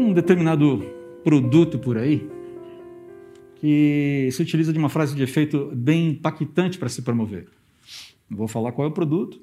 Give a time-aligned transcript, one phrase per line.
[0.00, 0.78] um determinado
[1.22, 2.28] produto por aí
[3.56, 7.46] que se utiliza de uma frase de efeito bem impactante para se promover.
[8.28, 9.40] Não vou falar qual é o produto,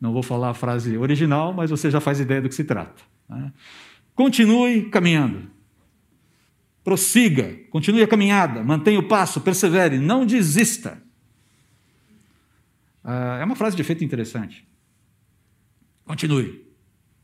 [0.00, 3.02] não vou falar a frase original, mas você já faz ideia do que se trata.
[3.28, 3.52] Né?
[4.14, 5.50] Continue caminhando.
[6.84, 11.02] Prossiga, continue a caminhada, mantenha o passo, persevere, não desista.
[13.02, 14.66] Ah, é uma frase de efeito interessante.
[16.04, 16.64] Continue,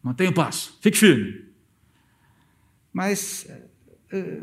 [0.02, 1.53] mantenha o passo, fique firme.
[2.94, 3.46] Mas
[4.10, 4.40] eh,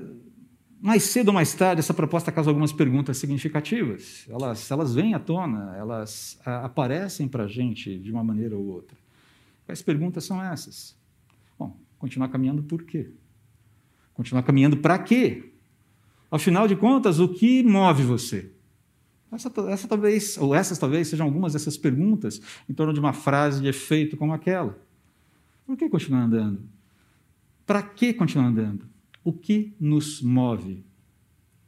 [0.82, 4.26] mais cedo ou mais tarde, essa proposta causa algumas perguntas significativas.
[4.28, 8.66] Elas, elas vêm à tona, elas a, aparecem para a gente de uma maneira ou
[8.66, 8.98] outra.
[9.66, 10.98] Quais perguntas são essas?
[11.58, 13.12] Bom, continuar caminhando por quê?
[14.14, 15.54] Continuar caminhando para quê?
[16.32, 18.52] Afinal de contas, o que move você?
[19.32, 23.62] Essa, essa talvez, ou essas talvez sejam algumas dessas perguntas em torno de uma frase
[23.62, 24.78] de efeito como aquela.
[25.66, 26.64] Por que continuar andando?
[27.72, 28.86] Para que continuar andando?
[29.24, 30.84] O que nos move?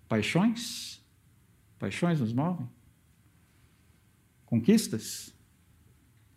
[0.05, 1.01] Paixões?
[1.79, 2.67] Paixões nos movem?
[4.45, 5.33] Conquistas?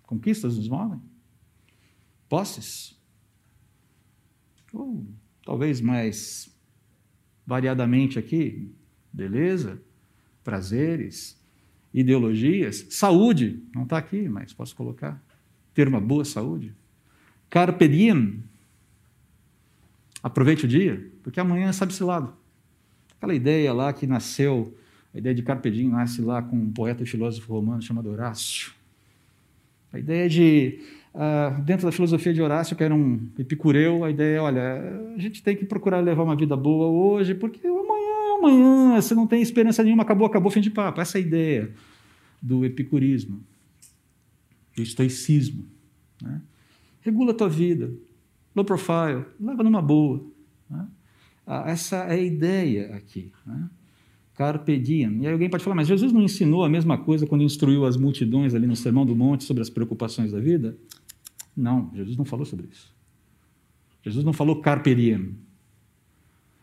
[0.04, 1.02] Conquistas nos movem?
[2.28, 2.96] Posses?
[4.72, 5.04] Ou
[5.44, 6.56] talvez mais
[7.44, 8.72] variadamente aqui,
[9.12, 9.82] beleza,
[10.44, 11.42] prazeres,
[11.92, 15.20] ideologias, saúde, não está aqui, mas posso colocar,
[15.74, 16.72] ter uma boa saúde.
[17.50, 18.44] Carpe diem,
[20.26, 22.36] Aproveite o dia, porque amanhã sabe-se lá.
[23.16, 24.76] Aquela ideia lá que nasceu,
[25.14, 28.72] a ideia de Carpe Diem nasce lá com um poeta e filósofo romano chamado Horácio.
[29.92, 30.80] A ideia de,
[31.14, 35.18] uh, dentro da filosofia de Horácio, que era um epicureu, a ideia é, olha, a
[35.20, 39.28] gente tem que procurar levar uma vida boa hoje, porque amanhã é amanhã, você não
[39.28, 41.00] tem esperança nenhuma, acabou, acabou, fim de papo.
[41.00, 41.70] Essa é a ideia
[42.42, 43.44] do epicurismo,
[44.74, 45.66] do estoicismo.
[46.20, 46.42] Né?
[47.02, 47.94] Regula a tua vida,
[48.56, 50.24] low profile, leva numa boa.
[50.68, 50.88] Né?
[51.46, 53.30] Ah, essa é a ideia aqui.
[53.46, 53.68] Né?
[54.34, 55.22] Carpe diem.
[55.22, 57.96] E aí alguém pode falar, mas Jesus não ensinou a mesma coisa quando instruiu as
[57.96, 60.76] multidões ali no Sermão do Monte sobre as preocupações da vida?
[61.56, 62.94] Não, Jesus não falou sobre isso.
[64.02, 65.36] Jesus não falou carpe diem.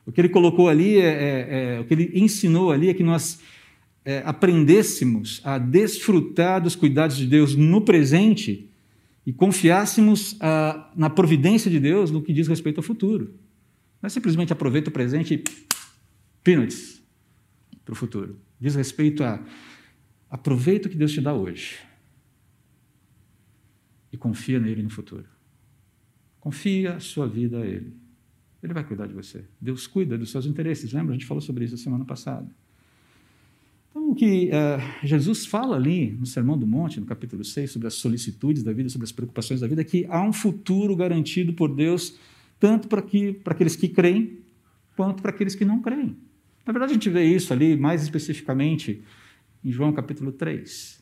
[0.06, 3.04] O que ele colocou ali, é, é, é o que ele ensinou ali é que
[3.04, 3.40] nós
[4.04, 8.70] é, aprendêssemos a desfrutar dos cuidados de Deus no presente
[9.26, 13.40] e confiássemos ah, na providência de Deus no que diz respeito ao futuro.
[14.02, 15.44] Não é simplesmente aproveita o presente e
[16.44, 17.02] peanuts
[17.86, 18.40] para o futuro.
[18.60, 19.44] Diz respeito a
[20.30, 21.78] aproveita o que Deus te dá hoje
[24.12, 25.26] e confia nele no futuro.
[26.40, 27.96] Confia a sua vida a Ele.
[28.62, 29.46] Ele vai cuidar de você.
[29.60, 30.92] Deus cuida dos seus interesses.
[30.92, 31.14] Lembra?
[31.14, 32.50] A gente falou sobre isso semana passada.
[33.94, 37.88] Então, o que uh, Jesus fala ali no Sermão do Monte, no capítulo 6, sobre
[37.88, 41.54] as solicitudes da vida, sobre as preocupações da vida, é que há um futuro garantido
[41.54, 42.18] por Deus,
[42.60, 44.40] tanto para, que, para aqueles que creem,
[44.96, 46.18] quanto para aqueles que não creem.
[46.66, 49.04] Na verdade, a gente vê isso ali mais especificamente
[49.64, 51.00] em João capítulo 3,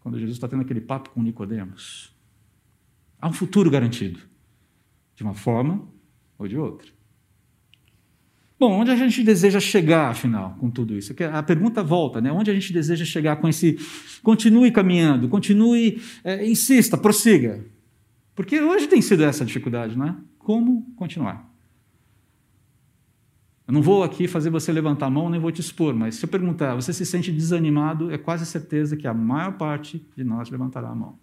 [0.00, 2.14] quando Jesus está tendo aquele papo com Nicodemos.
[3.18, 4.20] Há um futuro garantido,
[5.14, 5.88] de uma forma
[6.36, 6.95] ou de outra.
[8.58, 11.14] Bom, onde a gente deseja chegar, afinal, com tudo isso?
[11.32, 12.32] A pergunta volta, né?
[12.32, 13.78] Onde a gente deseja chegar com esse.
[14.22, 17.64] Continue caminhando, continue, é, insista, prossiga.
[18.34, 20.16] Porque hoje tem sido essa dificuldade, não é?
[20.38, 21.52] Como continuar?
[23.66, 26.24] Eu não vou aqui fazer você levantar a mão, nem vou te expor, mas se
[26.24, 30.48] eu perguntar, você se sente desanimado, é quase certeza que a maior parte de nós
[30.48, 31.18] levantará a mão.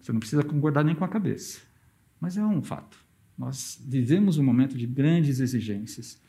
[0.00, 1.60] Você não precisa concordar nem com a cabeça,
[2.20, 3.05] mas é um fato.
[3.38, 6.20] Nós vivemos um momento de grandes exigências.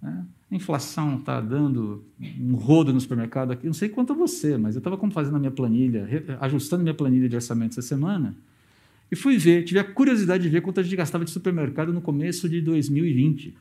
[0.00, 0.24] Né?
[0.50, 2.04] A inflação está dando
[2.40, 3.66] um rodo no supermercado aqui.
[3.66, 6.08] Não sei quanto a você, mas eu estava fazendo a minha planilha,
[6.40, 8.34] ajustando minha planilha de orçamento essa semana,
[9.10, 12.00] e fui ver, tive a curiosidade de ver quanto a gente gastava de supermercado no
[12.00, 13.56] começo de 2020.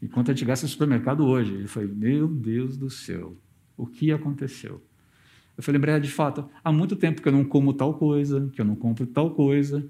[0.00, 1.62] E quanto a gente gasta no supermercado hoje.
[1.62, 3.36] Eu falei, meu Deus do céu,
[3.76, 4.80] o que aconteceu?
[5.56, 8.60] Eu falei, lembrei, de fato, há muito tempo que eu não como tal coisa, que
[8.60, 9.84] eu não compro tal coisa,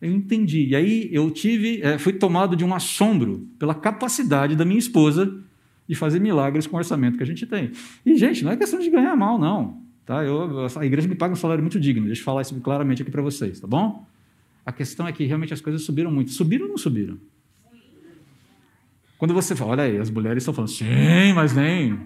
[0.00, 0.68] eu entendi.
[0.68, 5.42] E aí eu tive, é, fui tomado de um assombro pela capacidade da minha esposa
[5.86, 7.72] de fazer milagres com o orçamento que a gente tem.
[8.06, 9.82] E, gente, não é questão de ganhar mal, não.
[10.06, 10.24] Tá?
[10.24, 13.10] Eu, a igreja me paga um salário muito digno, deixa eu falar isso claramente aqui
[13.10, 14.06] para vocês, tá bom?
[14.64, 16.30] A questão é que realmente as coisas subiram muito.
[16.30, 17.18] Subiram ou não subiram?
[19.18, 21.98] Quando você fala, olha aí, as mulheres estão falando, sim, mas nem.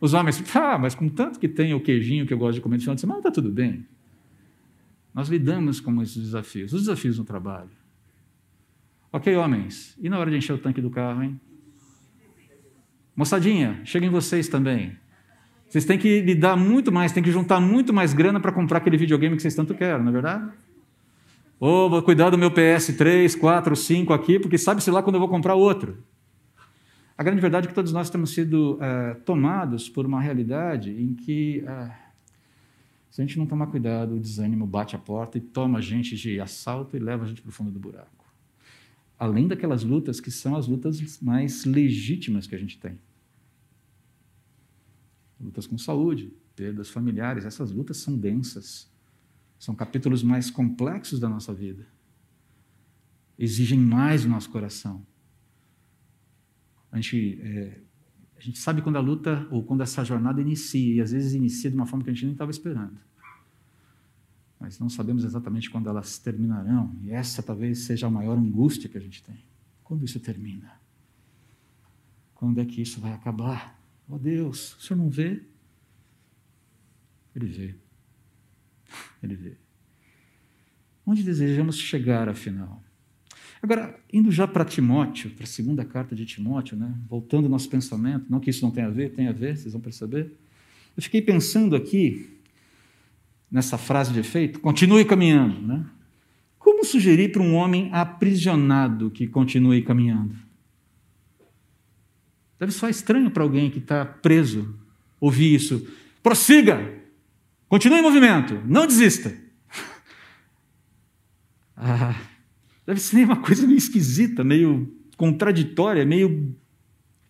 [0.00, 2.76] Os homens, ah, mas com tanto que tem o queijinho que eu gosto de comer
[2.76, 3.86] no final de semana, está tudo bem.
[5.16, 7.70] Nós lidamos com esses desafios, os desafios no trabalho.
[9.10, 11.40] Ok, homens, e na hora de encher o tanque do carro, hein?
[13.16, 14.94] Moçadinha, cheguem vocês também.
[15.66, 18.98] Vocês têm que lidar muito mais, têm que juntar muito mais grana para comprar aquele
[18.98, 20.52] videogame que vocês tanto querem, não é verdade?
[21.58, 25.30] Ou vou cuidar do meu PS3, 4, 5 aqui, porque sabe-se lá quando eu vou
[25.30, 26.04] comprar outro.
[27.16, 31.14] A grande verdade é que todos nós temos sido é, tomados por uma realidade em
[31.14, 31.90] que, é,
[33.16, 36.14] se a gente não tomar cuidado, o desânimo bate a porta e toma a gente
[36.16, 38.30] de assalto e leva a gente para o fundo do buraco.
[39.18, 42.98] Além daquelas lutas que são as lutas mais legítimas que a gente tem.
[45.40, 48.86] Lutas com saúde, perdas familiares, essas lutas são densas.
[49.58, 51.86] São capítulos mais complexos da nossa vida.
[53.38, 55.06] Exigem mais do nosso coração.
[56.92, 57.80] A gente, é,
[58.36, 61.70] a gente sabe quando a luta ou quando essa jornada inicia, e às vezes inicia
[61.70, 62.98] de uma forma que a gente nem estava esperando.
[64.60, 68.98] Mas não sabemos exatamente quando elas terminarão, e essa talvez seja a maior angústia que
[68.98, 69.44] a gente tem.
[69.82, 70.80] Quando isso termina?
[72.34, 73.80] Quando é que isso vai acabar?
[74.08, 75.42] Oh Deus, o senhor não vê?
[77.34, 77.74] Ele vê.
[79.22, 79.56] Ele vê.
[81.04, 82.82] Onde desejamos chegar, afinal?
[83.66, 86.94] Agora, indo já para Timóteo, para a segunda carta de Timóteo, né?
[87.08, 89.72] voltando ao nosso pensamento, não que isso não tenha a ver, tem a ver, vocês
[89.72, 90.30] vão perceber.
[90.96, 92.30] Eu fiquei pensando aqui,
[93.50, 95.60] nessa frase de efeito, continue caminhando.
[95.60, 95.84] Né?
[96.60, 100.36] Como sugerir para um homem aprisionado que continue caminhando?
[102.60, 104.78] Deve soar estranho para alguém que está preso
[105.20, 105.84] ouvir isso.
[106.22, 107.02] Prossiga!
[107.68, 109.36] Continue em movimento, não desista.
[111.76, 112.14] ah,
[112.86, 116.54] deve ser uma coisa meio esquisita, meio contraditória, meio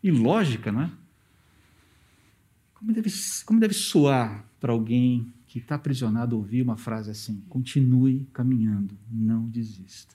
[0.02, 0.90] ilógica, não é?
[2.74, 3.10] Como deve,
[3.44, 7.42] como deve soar para alguém que está aprisionado ouvir uma frase assim?
[7.48, 10.14] Continue caminhando, não desista.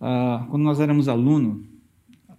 [0.00, 1.64] Ah, quando nós éramos alunos,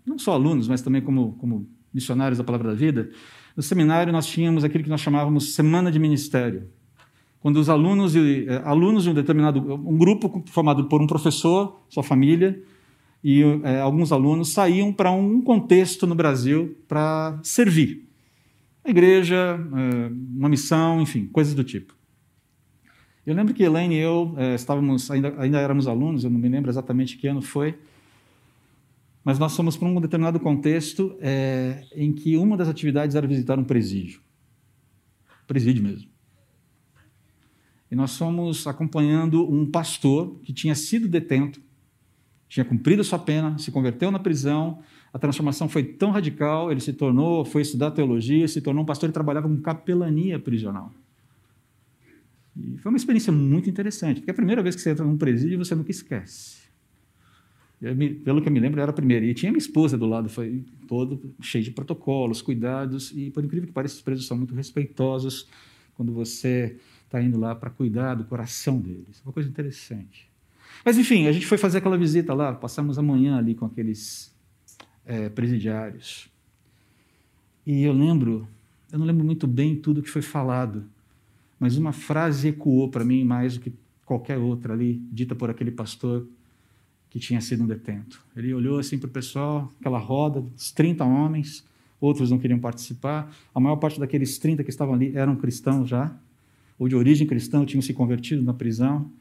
[0.06, 3.10] não só alunos, mas também como, como missionários da Palavra da Vida,
[3.56, 6.70] no seminário, nós tínhamos aquilo que nós chamávamos Semana de Ministério.
[7.46, 12.02] Quando os alunos, eh, alunos de um determinado um grupo formado por um professor, sua
[12.02, 12.60] família,
[13.24, 18.10] e é, alguns alunos saíam para um contexto no Brasil para servir.
[18.84, 21.96] A igreja, é, uma missão, enfim, coisas do tipo.
[23.24, 26.50] Eu lembro que Elaine e eu é, estávamos, ainda, ainda éramos alunos, eu não me
[26.50, 27.78] lembro exatamente que ano foi,
[29.24, 31.16] mas nós fomos para um determinado contexto
[31.96, 34.20] em que uma das atividades era visitar um presídio.
[35.46, 36.15] Presídio mesmo.
[37.90, 41.62] E nós fomos acompanhando um pastor que tinha sido detento,
[42.48, 44.80] tinha cumprido sua pena, se converteu na prisão.
[45.14, 49.10] A transformação foi tão radical, ele se tornou, foi estudar teologia, se tornou um pastor
[49.10, 50.92] e trabalhava com capelania prisional.
[52.56, 55.18] E foi uma experiência muito interessante, porque é a primeira vez que você entra num
[55.18, 56.66] presídio você nunca esquece
[58.24, 59.26] pelo que eu me lembro, era a primeira.
[59.26, 63.68] E tinha minha esposa do lado, foi todo cheio de protocolos, cuidados, e por incrível
[63.68, 65.48] que pareça, os presos são muito respeitosos
[65.94, 66.78] quando você
[67.16, 69.22] está indo lá para cuidar do coração deles.
[69.26, 70.30] Uma coisa interessante.
[70.84, 74.36] Mas, enfim, a gente foi fazer aquela visita lá, passamos a manhã ali com aqueles
[75.06, 76.30] é, presidiários.
[77.66, 78.48] E eu lembro,
[78.92, 80.84] eu não lembro muito bem tudo que foi falado,
[81.60, 83.74] mas uma frase ecoou para mim mais do que
[84.06, 86.28] qualquer outra ali, dita por aquele pastor
[87.10, 88.24] que tinha sido um detento.
[88.36, 91.66] Ele olhou assim para o pessoal, aquela roda, uns 30 homens,
[92.00, 93.34] outros não queriam participar.
[93.54, 96.16] A maior parte daqueles 30 que estavam ali eram cristãos já,
[96.78, 99.12] ou de origem cristã, tinham se convertido na prisão.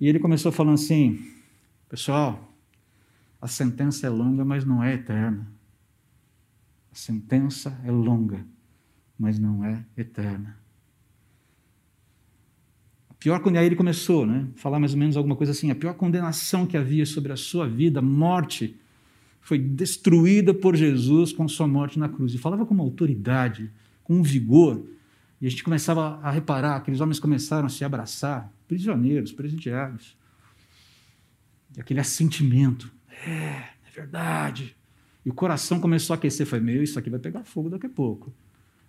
[0.00, 1.18] E ele começou falando assim:
[1.88, 2.52] Pessoal,
[3.40, 5.46] a sentença é longa, mas não é eterna.
[6.90, 8.44] A sentença é longa,
[9.18, 10.62] mas não é eterna.
[13.22, 14.48] Pior quando aí ele começou, né?
[14.56, 15.70] Falar mais ou menos alguma coisa assim.
[15.70, 18.76] A pior condenação que havia sobre a sua vida, morte,
[19.40, 22.34] foi destruída por Jesus com sua morte na cruz.
[22.34, 23.70] E falava com uma autoridade,
[24.02, 24.84] com um vigor.
[25.42, 30.16] E a gente começava a reparar, aqueles homens começaram a se abraçar, prisioneiros, presidiários.
[31.76, 32.92] E aquele assentimento.
[33.26, 34.76] É, é verdade.
[35.26, 36.46] E o coração começou a aquecer.
[36.46, 38.32] Foi, meu, isso aqui vai pegar fogo daqui a pouco.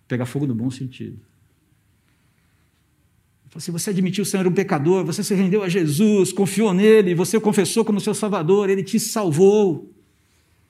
[0.06, 1.18] Pegar fogo no bom sentido.
[3.58, 7.40] Se você admitiu ser um pecador, você se rendeu a Jesus, confiou nele, você o
[7.40, 9.92] confessou como seu Salvador, ele te salvou.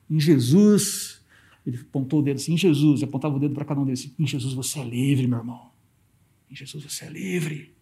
[0.09, 1.23] Em Jesus,
[1.67, 4.15] ele apontou o dedo assim, em Jesus, apontava o dedo para cada um deles, assim,
[4.19, 5.74] em Jesus você é livre, meu irmão.
[6.55, 7.75] Em Jesus você é livre.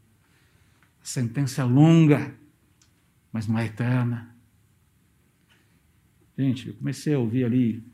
[1.02, 2.34] A sentença é longa,
[3.30, 4.34] mas não é eterna.
[6.38, 7.84] Gente, eu comecei a ouvir ali,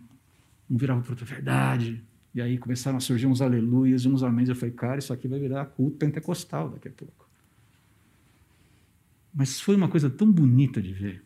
[0.71, 2.01] um virava para outra verdade,
[2.33, 4.51] e aí começaram a surgir uns aleluias uns améns.
[4.51, 7.29] Eu falei, cara, isso aqui vai virar culto pentecostal daqui a pouco.
[9.35, 11.25] Mas foi uma coisa tão bonita de ver.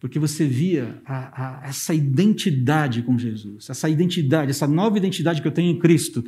[0.00, 5.46] Porque você via a, a, essa identidade com Jesus, essa identidade, essa nova identidade que
[5.46, 6.24] eu tenho em Cristo,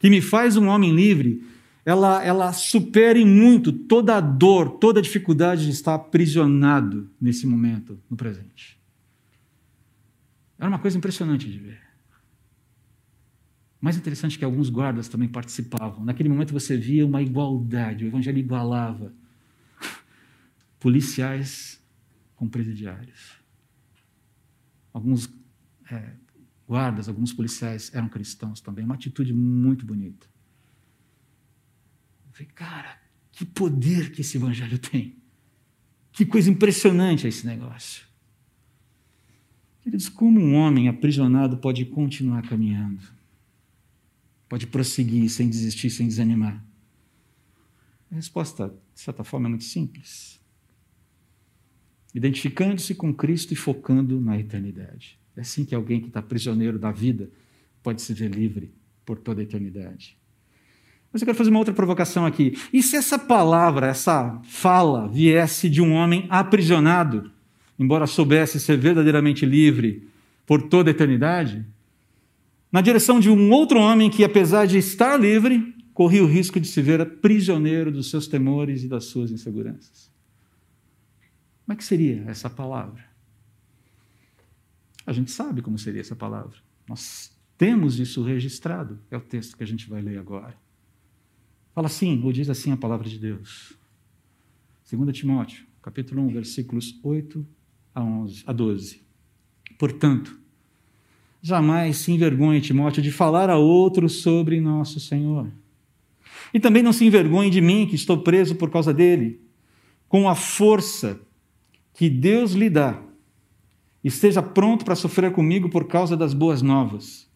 [0.00, 1.44] que me faz um homem livre,
[1.84, 8.00] ela, ela supere muito toda a dor, toda a dificuldade de estar aprisionado nesse momento,
[8.08, 8.80] no presente.
[10.58, 11.80] Era uma coisa impressionante de ver.
[13.80, 16.04] Mais interessante que alguns guardas também participavam.
[16.04, 19.12] Naquele momento você via uma igualdade, o evangelho igualava
[20.80, 21.80] policiais
[22.36, 23.38] com presidiários.
[24.92, 25.30] Alguns
[25.90, 26.12] é,
[26.70, 30.24] guardas, alguns policiais eram cristãos também, uma atitude muito bonita.
[32.28, 32.96] Eu falei, cara,
[33.32, 35.16] que poder que esse evangelho tem.
[36.12, 38.06] Que coisa impressionante é esse negócio.
[39.82, 43.02] Queridos, como um homem aprisionado pode continuar caminhando?
[44.48, 46.64] Pode prosseguir sem desistir, sem desanimar?
[48.12, 50.40] A resposta, de certa forma, é muito simples.
[52.14, 55.19] Identificando-se com Cristo e focando na eternidade.
[55.36, 57.30] É assim que alguém que está prisioneiro da vida
[57.82, 58.72] pode se ver livre
[59.04, 60.18] por toda a eternidade.
[61.12, 62.56] Mas eu quero fazer uma outra provocação aqui.
[62.72, 67.30] E se essa palavra, essa fala, viesse de um homem aprisionado,
[67.78, 70.08] embora soubesse ser verdadeiramente livre
[70.46, 71.66] por toda a eternidade,
[72.70, 76.68] na direção de um outro homem que, apesar de estar livre, corria o risco de
[76.68, 80.10] se ver prisioneiro dos seus temores e das suas inseguranças?
[81.66, 83.09] Como é que seria essa palavra?
[85.10, 86.56] A gente sabe como seria essa palavra.
[86.88, 88.96] Nós temos isso registrado.
[89.10, 90.56] É o texto que a gente vai ler agora.
[91.74, 93.76] Fala assim, ou diz assim a palavra de Deus.
[94.88, 97.44] 2 Timóteo, capítulo 1, versículos 8
[97.92, 99.02] a, 11, a 12.
[99.76, 100.38] Portanto,
[101.42, 105.50] jamais se envergonhe, Timóteo, de falar a outros sobre nosso Senhor.
[106.54, 109.40] E também não se envergonhe de mim, que estou preso por causa dele,
[110.08, 111.20] com a força
[111.94, 113.09] que Deus lhe dá.
[114.02, 117.28] Esteja pronto para sofrer comigo por causa das boas novas.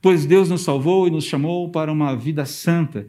[0.00, 3.06] Pois Deus nos salvou e nos chamou para uma vida santa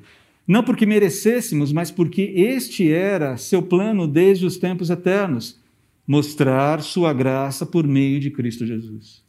[0.47, 5.59] não porque merecêssemos, mas porque este era seu plano desde os tempos eternos
[6.07, 9.21] mostrar sua graça por meio de Cristo Jesus.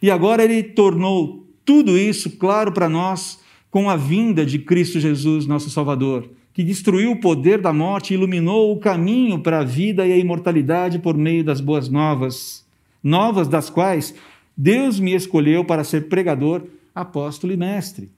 [0.00, 3.38] E agora ele tornou tudo isso claro para nós
[3.70, 8.14] com a vinda de Cristo Jesus, nosso Salvador, que destruiu o poder da morte e
[8.14, 12.66] iluminou o caminho para a vida e a imortalidade por meio das boas novas,
[13.02, 14.14] novas das quais
[14.56, 18.12] Deus me escolheu para ser pregador, apóstolo e mestre.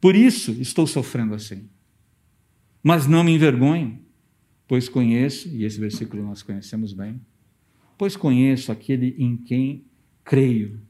[0.00, 1.68] Por isso estou sofrendo assim.
[2.82, 3.98] Mas não me envergonho,
[4.68, 7.20] pois conheço, e esse versículo nós conhecemos bem,
[7.98, 9.84] pois conheço aquele em quem
[10.24, 10.80] creio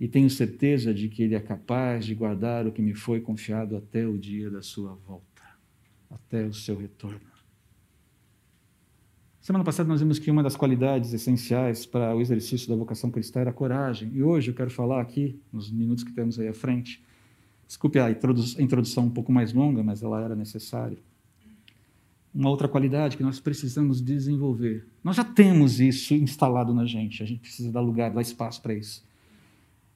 [0.00, 3.76] e tenho certeza de que ele é capaz de guardar o que me foi confiado
[3.76, 5.42] até o dia da sua volta,
[6.08, 7.27] até o seu retorno.
[9.48, 13.40] Semana passada nós vimos que uma das qualidades essenciais para o exercício da vocação cristã
[13.40, 14.10] era a coragem.
[14.12, 17.02] E hoje eu quero falar aqui, nos minutos que temos aí à frente,
[17.66, 20.98] Desculpe a introdução um pouco mais longa, mas ela era necessária.
[22.34, 24.86] Uma outra qualidade que nós precisamos desenvolver.
[25.02, 28.74] Nós já temos isso instalado na gente, a gente precisa dar lugar, dar espaço para
[28.74, 29.02] isso.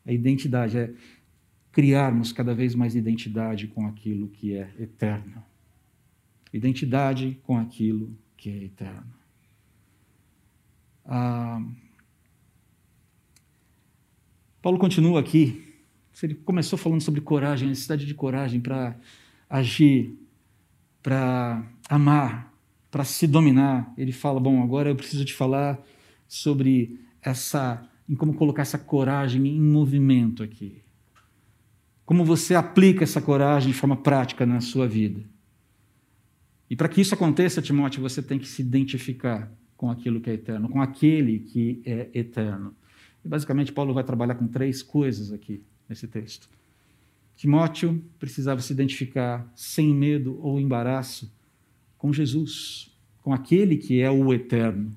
[0.07, 0.95] A identidade é
[1.71, 5.45] criarmos cada vez mais identidade com aquilo que é eterno.
[6.51, 9.22] Identidade com aquilo que é eterno.
[11.05, 11.61] Ah,
[14.61, 15.73] Paulo continua aqui
[16.23, 18.97] ele começou falando sobre coragem, necessidade de coragem para
[19.49, 20.17] agir,
[21.03, 22.53] para amar,
[22.91, 23.93] para se dominar.
[23.97, 25.81] Ele fala: Bom, agora eu preciso te falar
[26.29, 30.83] sobre essa, em como colocar essa coragem em movimento aqui.
[32.05, 35.23] Como você aplica essa coragem de forma prática na sua vida.
[36.69, 39.51] E para que isso aconteça, Timóteo, você tem que se identificar
[39.83, 42.73] com aquilo que é eterno, com aquele que é eterno.
[43.25, 46.49] E basicamente, Paulo vai trabalhar com três coisas aqui nesse texto.
[47.35, 51.35] Timóteo precisava se identificar sem medo ou embaraço
[51.99, 54.93] com Jesus, com aquele que é o eterno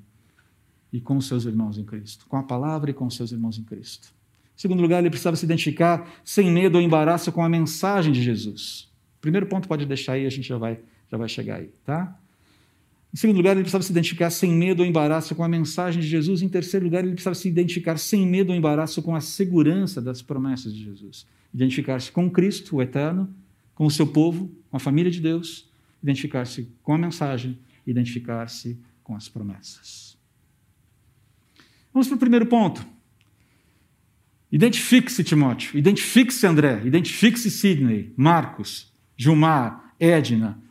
[0.94, 3.58] e com os seus irmãos em Cristo, com a palavra e com os seus irmãos
[3.58, 4.14] em Cristo.
[4.56, 8.22] Em segundo lugar, ele precisava se identificar sem medo ou embaraço com a mensagem de
[8.22, 8.88] Jesus.
[9.20, 12.20] Primeiro ponto pode deixar aí, a gente já vai, já vai chegar aí, tá?
[13.16, 16.08] Em segundo lugar, ele precisava se identificar sem medo ou embaraço com a mensagem de
[16.08, 16.42] Jesus.
[16.42, 20.22] Em terceiro lugar, ele precisava se identificar sem medo ou embaraço com a segurança das
[20.22, 21.26] promessas de Jesus.
[21.54, 23.34] Identificar-se com Cristo, o eterno,
[23.74, 25.66] com o seu povo, com a família de Deus,
[26.04, 27.58] identificar-se com a mensagem,
[27.88, 30.18] identificar-se com as promessas.
[31.94, 32.86] Vamos para o primeiro ponto.
[34.52, 35.80] Identifique-se, Timóteo.
[35.80, 36.82] Identifique-se, André.
[36.84, 40.65] Identifique-se, Sidney, Marcos, Gilmar, Edna,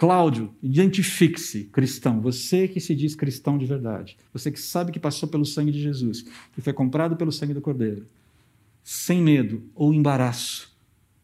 [0.00, 5.28] Cláudio, identifique-se cristão, você que se diz cristão de verdade, você que sabe que passou
[5.28, 8.06] pelo sangue de Jesus, que foi comprado pelo sangue do Cordeiro,
[8.82, 10.74] sem medo ou embaraço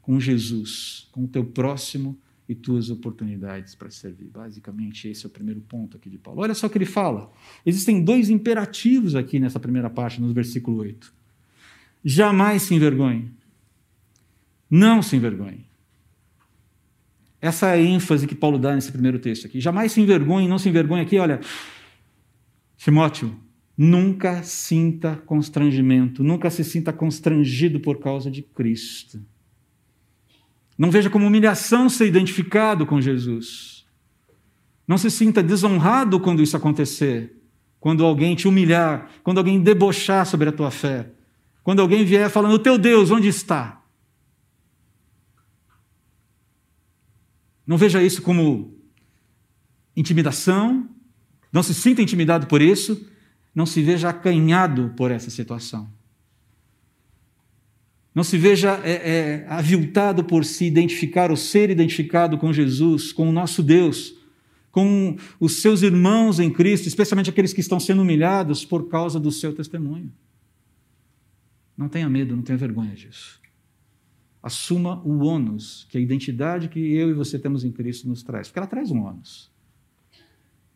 [0.02, 4.26] com Jesus, com o teu próximo e tuas oportunidades para servir.
[4.26, 6.42] Basicamente, esse é o primeiro ponto aqui de Paulo.
[6.42, 7.32] Olha só o que ele fala.
[7.64, 11.14] Existem dois imperativos aqui nessa primeira parte, no versículo 8.
[12.04, 13.30] Jamais se envergonhe.
[14.70, 15.64] Não se envergonhe.
[17.46, 19.60] Essa é a ênfase que Paulo dá nesse primeiro texto aqui.
[19.60, 21.16] Jamais se envergonhe, não se envergonhe aqui.
[21.16, 21.38] Olha,
[22.76, 23.36] Timóteo,
[23.78, 29.24] nunca sinta constrangimento, nunca se sinta constrangido por causa de Cristo.
[30.76, 33.86] Não veja como humilhação ser identificado com Jesus.
[34.86, 37.32] Não se sinta desonrado quando isso acontecer,
[37.78, 41.10] quando alguém te humilhar, quando alguém debochar sobre a tua fé,
[41.62, 43.85] quando alguém vier falando: teu Deus, onde está?
[47.66, 48.74] Não veja isso como
[49.96, 50.88] intimidação,
[51.52, 53.08] não se sinta intimidado por isso,
[53.54, 55.90] não se veja acanhado por essa situação.
[58.14, 63.28] Não se veja é, é, aviltado por se identificar ou ser identificado com Jesus, com
[63.28, 64.14] o nosso Deus,
[64.70, 69.32] com os seus irmãos em Cristo, especialmente aqueles que estão sendo humilhados por causa do
[69.32, 70.12] seu testemunho.
[71.76, 73.40] Não tenha medo, não tenha vergonha disso
[74.46, 78.46] assuma o ônus que a identidade que eu e você temos em Cristo nos traz.
[78.46, 79.50] Porque ela traz um ônus.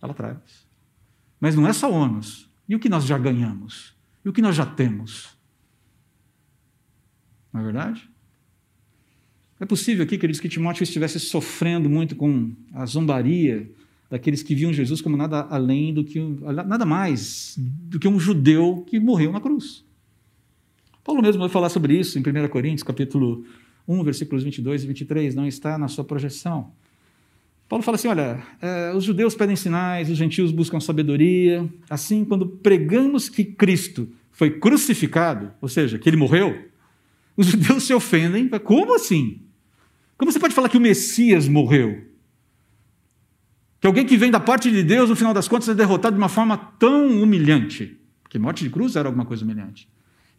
[0.02, 0.66] Ela traz.
[1.38, 2.50] Mas não é só ônus.
[2.68, 3.94] E o que nós já ganhamos?
[4.24, 5.38] E o que nós já temos?
[7.52, 8.10] Não é verdade?
[9.60, 13.70] É possível aqui, queridos, que Timóteo estivesse sofrendo muito com a zombaria
[14.10, 16.18] daqueles que viam Jesus como nada além do que
[16.66, 19.84] nada mais do que um judeu que morreu na cruz.
[21.04, 23.44] Paulo mesmo vai falar sobre isso em 1 Coríntios, capítulo
[23.88, 26.72] 1, versículos 22 e 23, não está na sua projeção.
[27.68, 31.68] Paulo fala assim: olha, é, os judeus pedem sinais, os gentios buscam sabedoria.
[31.88, 36.68] Assim, quando pregamos que Cristo foi crucificado, ou seja, que ele morreu,
[37.36, 38.48] os judeus se ofendem.
[38.48, 39.40] Como assim?
[40.18, 42.04] Como você pode falar que o Messias morreu?
[43.80, 46.20] Que alguém que vem da parte de Deus, no final das contas, é derrotado de
[46.20, 47.98] uma forma tão humilhante.
[48.22, 49.88] Porque morte de cruz era alguma coisa humilhante.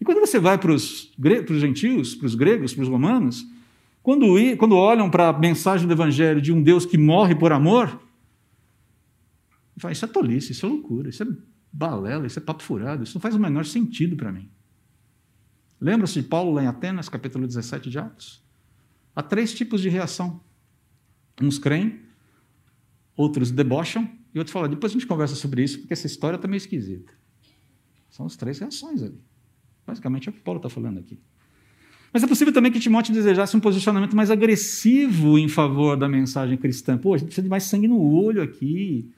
[0.01, 1.13] E quando você vai para os,
[1.59, 3.45] gentios, para os gregos, para os romanos,
[4.01, 4.25] quando,
[4.57, 8.01] quando olham para a mensagem do Evangelho de um Deus que morre por amor,
[9.77, 11.27] falam, isso é tolice, isso é loucura, isso é
[11.71, 14.49] balela, isso é papo furado, isso não faz o menor sentido para mim.
[15.79, 18.43] Lembra-se de Paulo lá em Atenas, capítulo 17 de Atos?
[19.15, 20.41] Há três tipos de reação.
[21.39, 21.99] Uns creem,
[23.15, 26.47] outros debocham, e outros falam, depois a gente conversa sobre isso, porque essa história está
[26.47, 27.13] meio esquisita.
[28.09, 29.21] São as três reações ali.
[29.85, 31.19] Basicamente é o que Paulo está falando aqui.
[32.13, 36.57] Mas é possível também que Timóteo desejasse um posicionamento mais agressivo em favor da mensagem
[36.57, 36.97] cristã.
[36.97, 39.09] Pô, a gente precisa de mais sangue no olho aqui.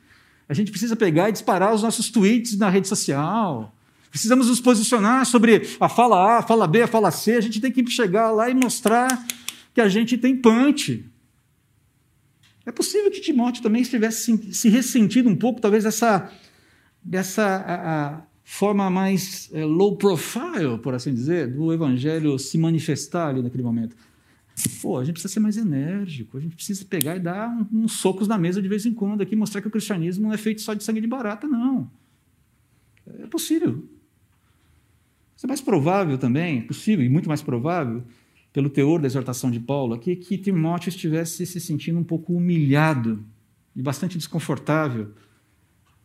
[0.47, 3.73] A gente precisa pegar e disparar os nossos tweets na rede social.
[4.11, 7.31] Precisamos nos posicionar sobre a fala A, a fala B, a fala C.
[7.31, 9.25] A gente tem que chegar lá e mostrar
[9.73, 11.03] que a gente tem punch.
[12.63, 16.31] É possível que Timóteo também estivesse se ressentindo um pouco, talvez, dessa,
[17.03, 23.29] dessa a, a, forma mais é, low profile, por assim dizer, do evangelho se manifestar
[23.29, 23.95] ali naquele momento.
[24.81, 28.27] Pô, a gente precisa ser mais enérgico, a gente precisa pegar e dar uns socos
[28.27, 30.73] na mesa de vez em quando aqui, mostrar que o cristianismo não é feito só
[30.73, 31.89] de sangue de barata, não.
[33.19, 33.83] É possível.
[35.35, 38.03] Isso é mais provável também, possível e muito mais provável,
[38.51, 43.25] pelo teor da exortação de Paulo aqui, que Timóteo estivesse se sentindo um pouco humilhado
[43.75, 45.11] e bastante desconfortável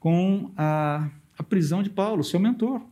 [0.00, 2.82] com a a prisão de Paulo, seu mentor.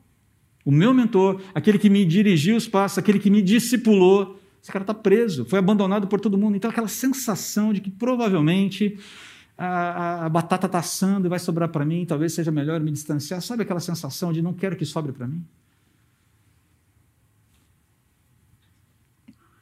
[0.64, 4.82] O meu mentor, aquele que me dirigiu os passos, aquele que me discipulou, esse cara
[4.82, 6.56] está preso, foi abandonado por todo mundo.
[6.56, 8.98] Então, aquela sensação de que provavelmente
[9.56, 12.90] a, a, a batata está assando e vai sobrar para mim, talvez seja melhor me
[12.90, 13.40] distanciar.
[13.42, 15.44] Sabe aquela sensação de não quero que sobre para mim?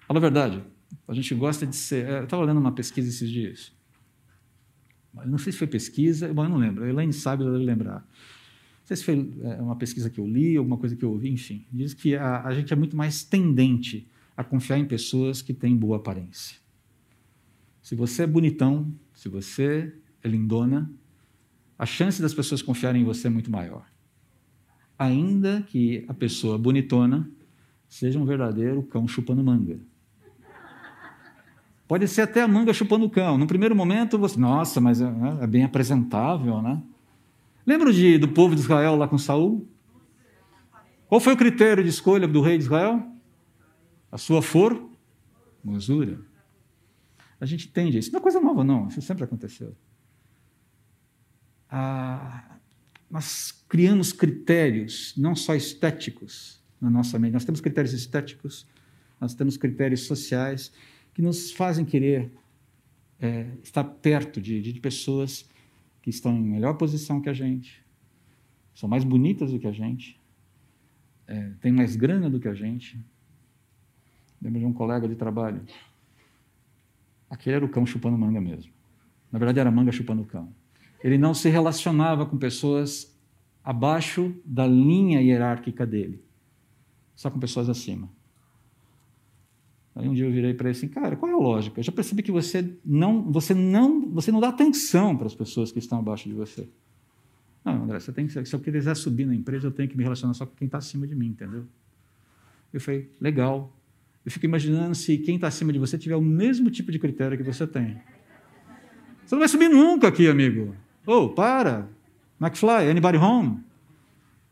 [0.06, 0.62] Fala a verdade,
[1.08, 2.08] a gente gosta de ser.
[2.08, 3.72] Eu estava lendo uma pesquisa esses dias.
[5.26, 6.84] Não sei se foi pesquisa, bom, eu não lembro.
[6.84, 8.04] A Elaine sabe, ela deve lembrar.
[8.84, 11.30] Não sei se foi é, uma pesquisa que eu li, alguma coisa que eu ouvi,
[11.30, 11.64] enfim.
[11.72, 15.74] Diz que a, a gente é muito mais tendente a confiar em pessoas que têm
[15.74, 16.58] boa aparência.
[17.80, 19.90] Se você é bonitão, se você
[20.22, 20.90] é lindona,
[21.78, 23.86] a chance das pessoas confiarem em você é muito maior.
[24.98, 27.30] Ainda que a pessoa bonitona
[27.88, 29.78] seja um verdadeiro cão chupando manga.
[31.88, 33.38] Pode ser até a manga chupando o cão.
[33.38, 35.06] No primeiro momento, você, nossa, mas é,
[35.40, 36.82] é bem apresentável, né?
[37.66, 39.68] Lembra de, do povo de Israel lá com Saul?
[41.06, 43.02] Qual foi o critério de escolha do rei de Israel?
[44.10, 46.20] A sua formosura.
[47.40, 48.12] A gente entende isso.
[48.12, 48.88] Não é coisa nova, não.
[48.88, 49.74] Isso sempre aconteceu.
[51.70, 52.58] Ah,
[53.10, 57.32] nós criamos critérios, não só estéticos, na nossa mente.
[57.32, 58.66] Nós temos critérios estéticos,
[59.20, 60.72] nós temos critérios sociais,
[61.14, 62.30] que nos fazem querer
[63.18, 65.48] é, estar perto de, de pessoas
[66.04, 67.82] que estão em melhor posição que a gente,
[68.74, 70.20] são mais bonitas do que a gente,
[71.26, 73.02] é, têm mais grana do que a gente.
[74.42, 75.62] Lembro de um colega de trabalho.
[77.30, 78.70] Aquele era o cão chupando manga mesmo.
[79.32, 80.54] Na verdade, era manga chupando cão.
[81.02, 83.18] Ele não se relacionava com pessoas
[83.64, 86.22] abaixo da linha hierárquica dele,
[87.16, 88.10] só com pessoas acima.
[89.96, 91.78] Aí um dia eu virei para ele assim, cara, qual é a lógica?
[91.78, 95.70] Eu já percebi que você não, você não, você não dá atenção para as pessoas
[95.70, 96.68] que estão abaixo de você.
[97.64, 100.02] Não, André, você tem que, se eu quiser subir na empresa, eu tenho que me
[100.02, 101.64] relacionar só com quem está acima de mim, entendeu?
[102.72, 103.72] Eu falei, legal.
[104.24, 107.38] Eu fico imaginando se quem está acima de você tiver o mesmo tipo de critério
[107.38, 107.96] que você tem.
[109.24, 110.74] Você não vai subir nunca aqui, amigo.
[111.06, 111.88] Ô, oh, para.
[112.40, 113.60] McFly, anybody home?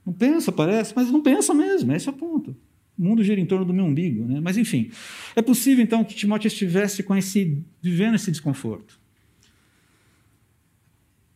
[0.07, 2.57] Não pensa, parece, mas não pensa mesmo, esse é o ponto.
[2.98, 4.40] O mundo gira em torno do meu umbigo, né?
[4.40, 4.90] Mas enfim,
[5.35, 9.00] é possível então que Timóteo estivesse com esse vivendo esse desconforto.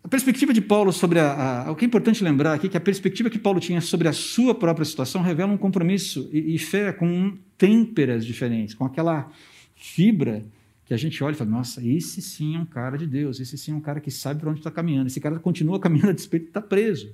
[0.06, 2.80] A perspectiva de Paulo sobre a, a, o que é importante lembrar aqui que a
[2.80, 6.92] perspectiva que Paulo tinha sobre a sua própria situação revela um compromisso e, e fé
[6.92, 9.28] com têmperas diferentes, com aquela
[9.74, 10.44] fibra
[10.84, 13.58] que a gente olha e fala: nossa, esse sim é um cara de Deus, esse
[13.58, 16.14] sim é um cara que sabe para onde está caminhando, esse cara continua caminhando a
[16.14, 17.12] despeito de estar tá preso.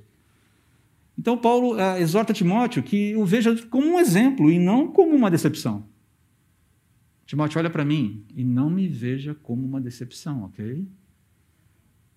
[1.19, 5.31] Então, Paulo uh, exorta Timóteo que o veja como um exemplo e não como uma
[5.31, 5.85] decepção.
[7.27, 10.87] Timóteo, olha para mim e não me veja como uma decepção, ok?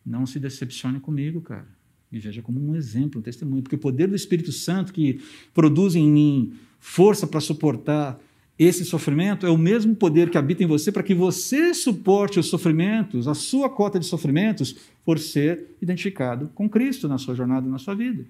[0.05, 1.67] Não se decepcione comigo, cara.
[2.11, 5.21] Me veja como um exemplo, um testemunho, porque o poder do Espírito Santo que
[5.53, 8.19] produz em mim força para suportar
[8.57, 12.47] esse sofrimento é o mesmo poder que habita em você para que você suporte os
[12.47, 17.77] sofrimentos, a sua cota de sofrimentos, por ser identificado com Cristo na sua jornada, na
[17.77, 18.25] sua vida.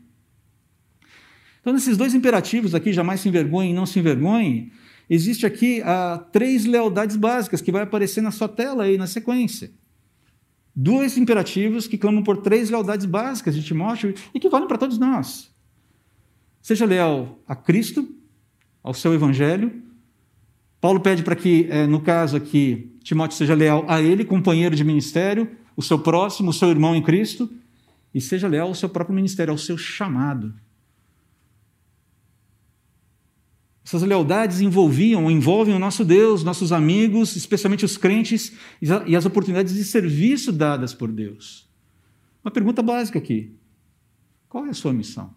[1.66, 4.72] Então, nesses dois imperativos aqui, jamais se envergonhe e não se envergonhe,
[5.10, 9.72] existe aqui ah, três lealdades básicas que vai aparecer na sua tela aí na sequência.
[10.76, 15.00] Dois imperativos que clamam por três lealdades básicas de Timóteo e que valem para todos
[15.00, 15.52] nós.
[16.62, 18.16] Seja leal a Cristo,
[18.84, 19.74] ao seu Evangelho.
[20.80, 24.84] Paulo pede para que, eh, no caso aqui, Timóteo seja leal a ele, companheiro de
[24.84, 27.52] ministério, o seu próximo, o seu irmão em Cristo,
[28.14, 30.54] e seja leal ao seu próprio ministério, ao seu chamado.
[33.86, 39.76] Essas lealdades envolviam, envolvem o nosso Deus, nossos amigos, especialmente os crentes, e as oportunidades
[39.76, 41.70] de serviço dadas por Deus.
[42.44, 43.56] Uma pergunta básica aqui:
[44.50, 45.36] qual é a sua missão?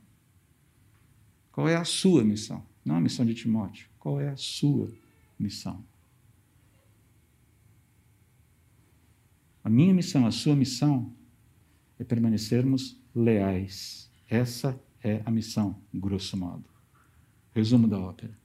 [1.52, 2.64] Qual é a sua missão?
[2.82, 3.86] Não a missão de Timóteo.
[3.98, 4.88] Qual é a sua
[5.38, 5.84] missão?
[9.62, 11.12] A minha missão, a sua missão
[11.98, 14.10] é permanecermos leais.
[14.26, 16.64] Essa é a missão, grosso modo.
[17.54, 18.37] Resumo da ópera.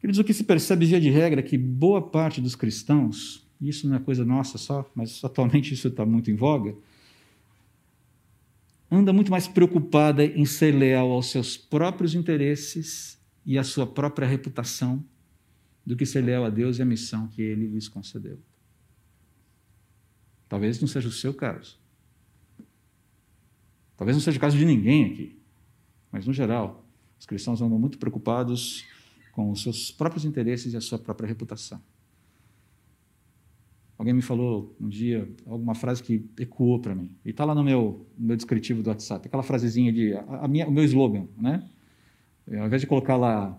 [0.00, 3.88] Queridos, o que se percebe via de regra é que boa parte dos cristãos, isso
[3.88, 6.74] não é coisa nossa só, mas atualmente isso está muito em voga,
[8.90, 14.26] anda muito mais preocupada em ser leal aos seus próprios interesses e à sua própria
[14.26, 15.04] reputação
[15.84, 18.38] do que ser leal a Deus e à missão que Ele lhes concedeu.
[20.48, 21.78] Talvez não seja o seu caso.
[23.96, 25.38] Talvez não seja o caso de ninguém aqui.
[26.12, 26.84] Mas, no geral,
[27.18, 28.84] os cristãos andam muito preocupados
[29.36, 31.78] com os seus próprios interesses e a sua própria reputação.
[33.98, 37.14] Alguém me falou um dia alguma frase que ecoou para mim.
[37.22, 40.48] E está lá no meu, no meu descritivo do WhatsApp, aquela frasezinha de a, a
[40.48, 41.68] minha, o meu slogan, né?
[42.50, 43.54] Ao invés de colocar lá,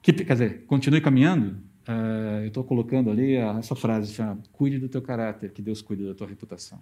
[0.00, 4.88] que, quer dizer, continue caminhando, uh, eu estou colocando ali essa frase, chama, cuide do
[4.88, 6.80] teu caráter, que Deus cuide da tua reputação.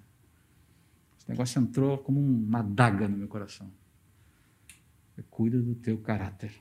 [1.19, 3.69] Esse negócio entrou como uma daga no meu coração.
[5.29, 6.53] Cuida do teu caráter,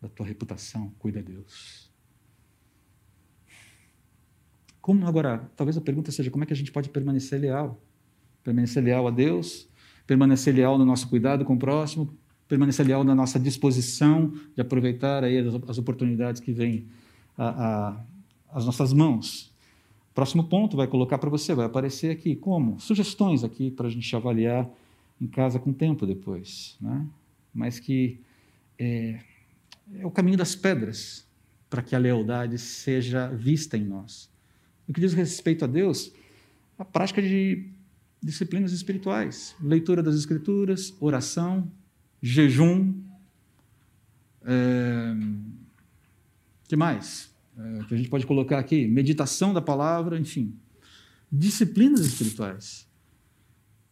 [0.00, 1.90] da tua reputação, cuida Deus.
[4.80, 7.80] Como agora, talvez a pergunta seja como é que a gente pode permanecer leal?
[8.42, 9.68] Permanecer leal a Deus,
[10.06, 12.16] permanecer leal no nosso cuidado com o próximo,
[12.48, 16.88] permanecer leal na nossa disposição de aproveitar aí as, as oportunidades que vêm
[18.48, 19.54] às nossas mãos.
[20.14, 24.14] Próximo ponto vai colocar para você, vai aparecer aqui como sugestões aqui para a gente
[24.16, 24.68] avaliar
[25.20, 27.06] em casa com tempo depois, né?
[27.54, 28.18] mas que
[28.78, 29.20] é,
[29.94, 31.26] é o caminho das pedras
[31.68, 34.30] para que a lealdade seja vista em nós.
[34.86, 36.12] No que diz respeito a Deus,
[36.78, 37.70] a prática de
[38.22, 41.70] disciplinas espirituais, leitura das Escrituras, oração,
[42.20, 42.94] jejum,
[44.42, 45.14] é,
[46.66, 47.30] que mais?
[47.58, 50.54] É, que a gente pode colocar aqui, meditação da palavra, enfim,
[51.30, 52.88] disciplinas espirituais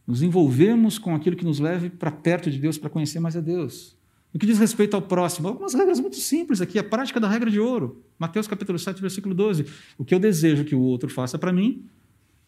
[0.07, 3.43] nos envolvermos com aquilo que nos leve para perto de Deus, para conhecer mais a
[3.43, 3.98] Deus.
[4.33, 7.51] No que diz respeito ao próximo, algumas regras muito simples aqui, a prática da regra
[7.51, 8.03] de ouro.
[8.19, 9.67] Mateus capítulo 7, versículo 12.
[9.97, 11.87] O que eu desejo que o outro faça para mim,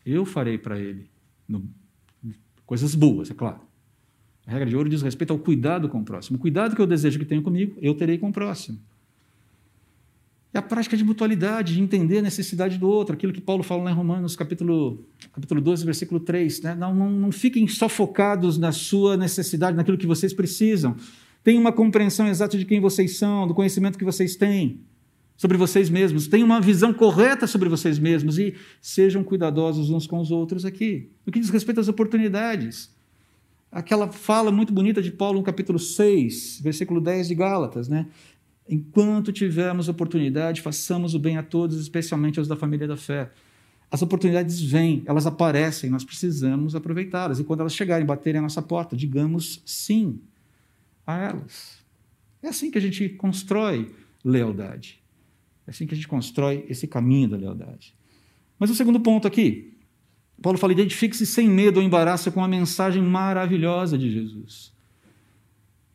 [0.05, 1.09] eu farei para ele.
[1.49, 1.67] No,
[2.67, 3.61] coisas boas, é claro.
[4.47, 6.37] A regra de ouro diz respeito ao cuidado com o próximo.
[6.37, 8.79] O cuidado que eu desejo que tenha comigo, eu terei com o próximo.
[10.53, 13.85] E a prática de mutualidade, de entender a necessidade do outro, aquilo que Paulo fala
[13.85, 16.63] lá em Romanos, capítulo, capítulo 12, versículo 3.
[16.63, 16.75] Né?
[16.75, 20.97] Não, não, não fiquem só focados na sua necessidade, naquilo que vocês precisam.
[21.43, 24.81] Tenham uma compreensão exata de quem vocês são, do conhecimento que vocês têm
[25.41, 26.29] sobre vocês mesmos.
[26.29, 31.11] Tenham uma visão correta sobre vocês mesmos e sejam cuidadosos uns com os outros aqui.
[31.25, 32.95] No que diz respeito às oportunidades.
[33.73, 38.09] Aquela fala muito bonita de Paulo no capítulo 6, versículo 10 de Gálatas, né?
[38.69, 43.31] Enquanto tivermos oportunidade, façamos o bem a todos, especialmente aos da família da fé.
[43.91, 47.41] As oportunidades vêm, elas aparecem, nós precisamos aproveitá-las.
[47.41, 50.21] E quando elas chegarem, baterem a nossa porta, digamos sim
[51.07, 51.79] a elas.
[52.43, 55.03] É assim que a gente constrói lealdade.
[55.67, 57.95] É assim que a gente constrói esse caminho da lealdade.
[58.59, 59.79] Mas o segundo ponto aqui,
[60.43, 64.73] Paulo fala: identifique-se sem medo ou embaraço com a mensagem maravilhosa de Jesus.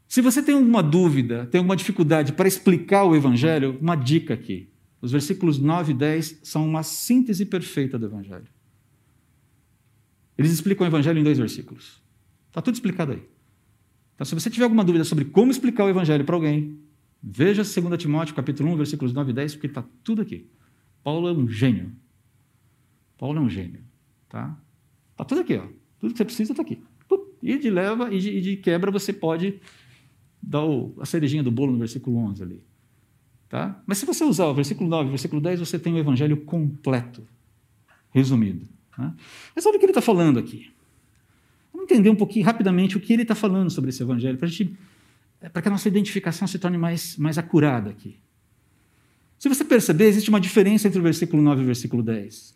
[0.08, 4.70] Se você tem alguma dúvida, tem alguma dificuldade para explicar o Evangelho, uma dica aqui.
[5.02, 8.48] Os versículos 9 e 10 são uma síntese perfeita do Evangelho.
[10.38, 12.02] Eles explicam o Evangelho em dois versículos.
[12.48, 13.35] Está tudo explicado aí.
[14.16, 16.80] Então, se você tiver alguma dúvida sobre como explicar o Evangelho para alguém,
[17.22, 20.48] veja 2 Timóteo, capítulo 1, versículos 9 e 10, porque está tudo aqui.
[21.04, 21.92] Paulo é um gênio.
[23.18, 23.82] Paulo é um gênio.
[24.30, 24.58] Tá?
[25.12, 25.56] Está tudo aqui.
[25.58, 25.68] Ó.
[26.00, 26.82] Tudo que você precisa está aqui.
[27.42, 29.60] E de leva e de, e de quebra você pode
[30.42, 32.64] dá o, a cerejinha do bolo no versículo 11 ali.
[33.50, 33.82] Tá?
[33.86, 36.38] Mas se você usar o versículo 9 e o versículo 10, você tem o evangelho
[36.38, 37.28] completo,
[38.12, 38.68] resumido.
[38.98, 39.14] Né?
[39.56, 40.72] Mas olha o que ele está falando aqui.
[41.86, 44.50] Entender um pouquinho rapidamente o que ele está falando sobre esse evangelho, para
[45.42, 48.18] é, que a nossa identificação se torne mais, mais acurada aqui.
[49.38, 52.56] Se você perceber, existe uma diferença entre o versículo 9 e o versículo 10.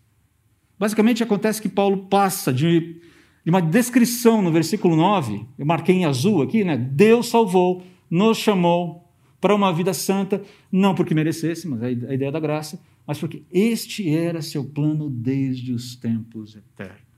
[0.80, 3.00] Basicamente, acontece que Paulo passa de
[3.44, 6.78] de uma descrição no versículo 9, eu marquei em azul aqui, né?
[6.78, 12.80] Deus salvou, nos chamou para uma vida santa, não porque merecêssemos, a ideia da graça,
[13.08, 17.09] mas porque este era seu plano desde os tempos eternos.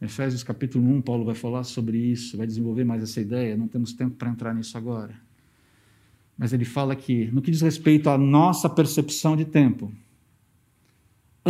[0.00, 3.92] Efésios capítulo 1, Paulo vai falar sobre isso, vai desenvolver mais essa ideia, não temos
[3.92, 5.14] tempo para entrar nisso agora.
[6.36, 9.92] Mas ele fala que, no que diz respeito à nossa percepção de tempo,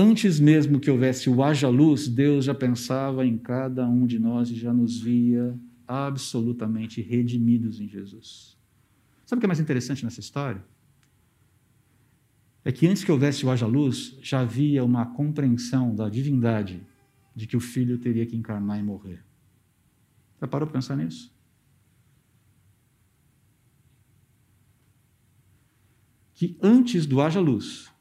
[0.00, 4.48] Antes mesmo que houvesse o haja luz, Deus já pensava em cada um de nós
[4.48, 5.58] e já nos via
[5.88, 8.56] absolutamente redimidos em Jesus.
[9.26, 10.62] Sabe o que é mais interessante nessa história?
[12.64, 16.80] É que antes que houvesse o haja luz, já havia uma compreensão da divindade
[17.38, 19.24] de que o filho teria que encarnar e morrer.
[20.40, 21.33] Já parou para pensar nisso?
[26.35, 27.92] Que antes do haja luz,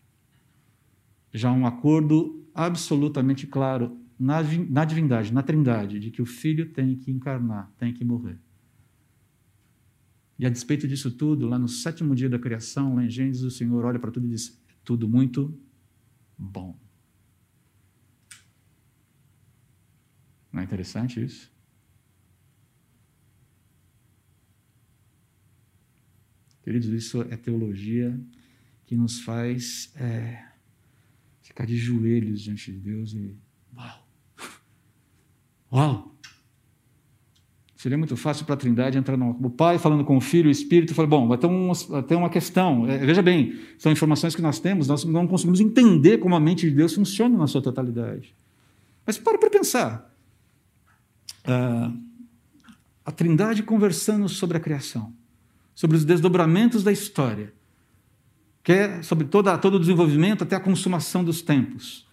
[1.32, 6.96] já um acordo absolutamente claro na, na divindade, na trindade, de que o filho tem
[6.96, 8.40] que encarnar, tem que morrer.
[10.40, 13.52] E a despeito disso tudo, lá no sétimo dia da criação, lá em Gênesis, o
[13.52, 15.56] Senhor olha para tudo e diz: tudo muito
[16.36, 16.87] bom.
[20.58, 21.52] Não é interessante isso?
[26.64, 28.20] Queridos, isso é teologia
[28.88, 30.44] que nos faz é,
[31.44, 33.38] ficar de joelhos diante de Deus e.
[33.78, 34.08] Uau!
[35.72, 36.16] Uau!
[37.76, 39.30] Seria muito fácil para a Trindade entrar no.
[39.40, 42.16] O Pai falando com o Filho, o Espírito, falando: bom, vai ter, um, vai ter
[42.16, 42.88] uma questão.
[42.88, 46.68] É, veja bem, são informações que nós temos, nós não conseguimos entender como a mente
[46.68, 48.36] de Deus funciona na sua totalidade.
[49.06, 50.17] Mas para para pensar.
[51.48, 51.94] Ah,
[53.06, 55.16] a Trindade conversando sobre a criação,
[55.74, 57.54] sobre os desdobramentos da história,
[58.62, 62.06] que é sobre toda, todo o desenvolvimento até a consumação dos tempos.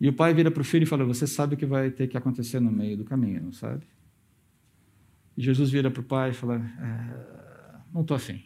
[0.00, 2.08] E o pai vira para o filho e fala: Você sabe o que vai ter
[2.08, 3.86] que acontecer no meio do caminho, não sabe?
[5.36, 8.42] E Jesus vira para o pai e fala: é, Não estou afim.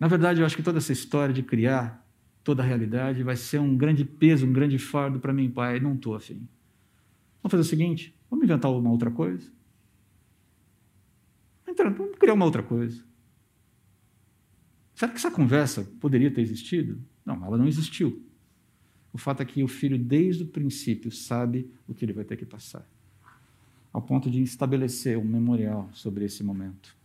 [0.00, 2.04] Na verdade, eu acho que toda essa história de criar
[2.42, 5.78] toda a realidade vai ser um grande peso, um grande fardo para mim, pai.
[5.78, 6.48] Não estou afim.
[7.42, 9.50] Vamos fazer o seguinte: vamos inventar uma outra coisa.
[11.66, 13.02] Então, vamos criar uma outra coisa.
[14.94, 17.02] Será que essa conversa poderia ter existido?
[17.24, 18.24] Não, ela não existiu.
[19.12, 22.36] O fato é que o filho, desde o princípio, sabe o que ele vai ter
[22.36, 22.88] que passar,
[23.92, 26.96] ao ponto de estabelecer um memorial sobre esse momento.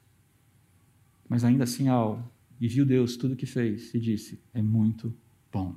[1.28, 2.23] Mas ainda assim, ao
[2.60, 5.13] e viu Deus tudo o que fez e disse: é muito
[5.52, 5.76] bom.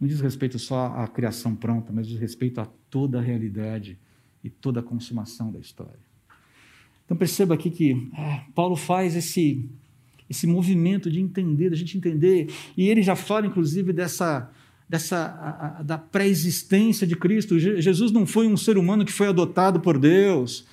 [0.00, 3.98] Não diz respeito só à criação pronta, mas diz respeito a toda a realidade
[4.44, 5.98] e toda a consumação da história.
[7.04, 9.68] Então perceba aqui que é, Paulo faz esse,
[10.28, 14.50] esse movimento de entender, da gente entender, e ele já fala inclusive dessa
[14.88, 17.58] dessa a, a, da pré-existência de Cristo.
[17.58, 20.64] Jesus não foi um ser humano que foi adotado por Deus,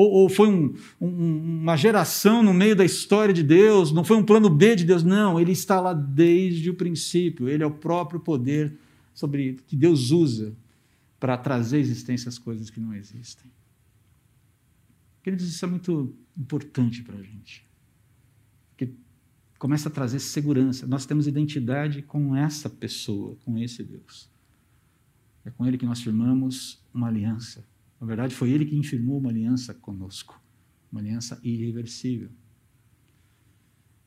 [0.00, 4.16] ou, ou foi um, um, uma geração no meio da história de Deus, não foi
[4.16, 7.70] um plano B de Deus, não, ele está lá desde o princípio, ele é o
[7.70, 8.78] próprio poder
[9.12, 10.56] sobre que Deus usa
[11.18, 13.50] para trazer à existência as coisas que não existem.
[15.22, 17.66] Queridos, isso é muito importante para a gente.
[18.70, 18.94] Porque
[19.58, 20.86] começa a trazer segurança.
[20.86, 24.30] Nós temos identidade com essa pessoa, com esse Deus.
[25.44, 27.62] É com Ele que nós firmamos uma aliança.
[28.00, 30.40] Na verdade, foi Ele que firmou uma aliança conosco,
[30.90, 32.30] uma aliança irreversível.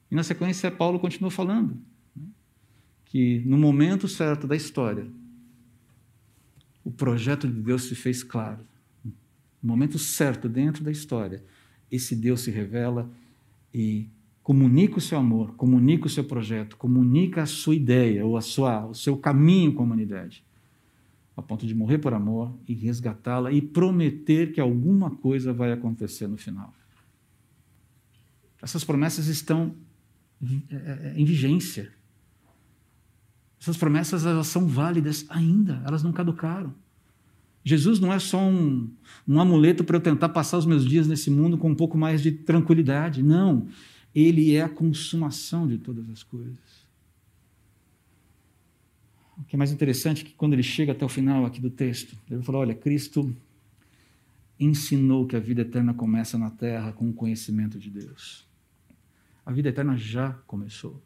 [0.10, 1.80] E na sequência, Paulo continua falando
[2.16, 2.26] né,
[3.06, 5.08] que no momento certo da história,
[6.84, 8.66] o projeto de Deus se fez claro.
[9.04, 11.44] No momento certo dentro da história,
[11.90, 13.10] esse Deus se revela
[13.74, 14.10] e
[14.42, 18.86] comunica o seu amor, comunica o seu projeto, comunica a sua ideia ou a sua,
[18.88, 20.44] o seu caminho com a humanidade,
[21.36, 26.28] a ponto de morrer por amor e resgatá-la e prometer que alguma coisa vai acontecer
[26.28, 26.74] no final.
[28.62, 29.76] Essas promessas estão
[30.70, 31.92] é, é, em vigência.
[33.60, 36.74] Essas promessas elas são válidas ainda, elas não caducaram.
[37.64, 38.92] Jesus não é só um,
[39.28, 42.22] um amuleto para eu tentar passar os meus dias nesse mundo com um pouco mais
[42.22, 43.24] de tranquilidade.
[43.24, 43.68] Não.
[44.14, 46.60] Ele é a consumação de todas as coisas.
[49.38, 51.70] O que é mais interessante é que quando ele chega até o final aqui do
[51.70, 53.36] texto, ele fala: olha, Cristo
[54.60, 58.48] ensinou que a vida eterna começa na terra com o conhecimento de Deus.
[59.46, 61.02] A vida eterna já começou.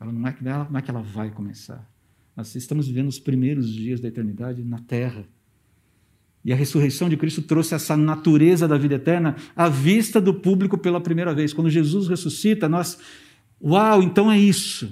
[0.00, 1.88] Ela não é que ela, não é que ela vai começar.
[2.34, 5.24] Nós estamos vivendo os primeiros dias da eternidade na terra.
[6.42, 10.78] E a ressurreição de Cristo trouxe essa natureza da vida eterna à vista do público
[10.78, 11.52] pela primeira vez.
[11.52, 12.98] Quando Jesus ressuscita, nós.
[13.62, 14.90] Uau, então é isso.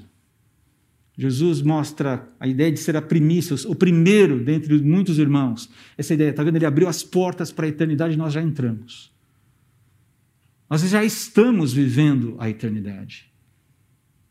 [1.18, 5.68] Jesus mostra a ideia de ser a primícia, o primeiro dentre muitos irmãos.
[5.96, 6.54] Essa ideia, está vendo?
[6.54, 9.12] Ele abriu as portas para a eternidade e nós já entramos.
[10.70, 13.28] Nós já estamos vivendo a eternidade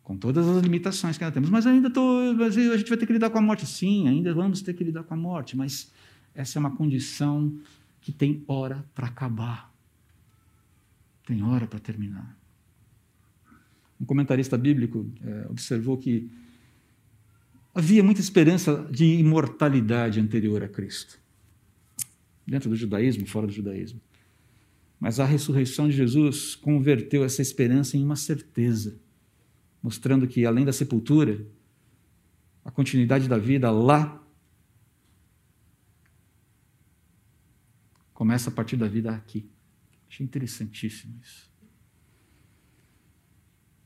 [0.01, 1.49] com todas as limitações que nós temos.
[1.49, 3.65] Mas ainda tô, a gente vai ter que lidar com a morte.
[3.65, 5.91] Sim, ainda vamos ter que lidar com a morte, mas
[6.33, 7.53] essa é uma condição
[7.99, 9.73] que tem hora para acabar,
[11.25, 12.37] tem hora para terminar.
[13.99, 16.31] Um comentarista bíblico é, observou que
[17.77, 21.19] havia muita esperança de imortalidade anterior a Cristo,
[22.45, 24.01] dentro do judaísmo, fora do judaísmo.
[24.99, 28.99] Mas a ressurreição de Jesus converteu essa esperança em uma certeza
[29.81, 31.45] mostrando que além da sepultura,
[32.65, 34.21] a continuidade da vida lá
[38.13, 39.49] começa a partir da vida aqui.
[40.09, 41.49] Achei interessantíssimo isso.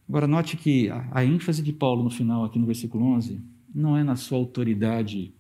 [0.10, 3.40] Agora, note que a, a ênfase de Paulo no final, aqui no versículo 11,
[3.74, 5.34] não é na sua autoridade